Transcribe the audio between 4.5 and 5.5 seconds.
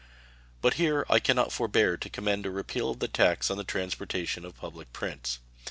public prints.